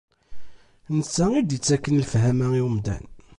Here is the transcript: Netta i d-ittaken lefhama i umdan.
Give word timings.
Netta 0.95 1.25
i 1.39 1.41
d-ittaken 1.43 1.99
lefhama 2.01 2.47
i 2.59 2.61
umdan. 2.67 3.05